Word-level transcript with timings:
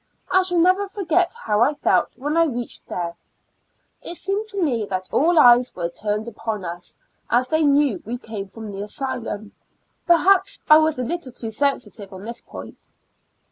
I 0.31 0.41
shall 0.41 0.57
never 0.57 0.89
forget 0.89 1.35
how 1.43 1.61
I 1.61 1.75
felt 1.75 2.17
when 2.17 2.35
I 2.35 2.45
reached 2.45 2.87
there. 2.87 3.15
It 4.01 4.15
seemed 4.15 4.47
to 4.47 4.59
me 4.59 4.83
that 4.87 5.07
all 5.13 5.37
eyes 5.37 5.75
were 5.75 5.89
turned 5.89 6.27
upon 6.27 6.65
us, 6.65 6.97
as 7.29 7.49
they 7.49 7.61
knew 7.61 8.01
we 8.03 8.17
came 8.17 8.47
from 8.47 8.71
the 8.71 8.81
asylum; 8.81 9.51
perhaps 10.07 10.59
I 10.67 10.79
was 10.79 10.97
a 10.97 11.03
little 11.03 11.31
too 11.31 11.51
sensitive 11.51 12.11
on 12.13 12.23
this 12.25 12.41
point. 12.41 12.89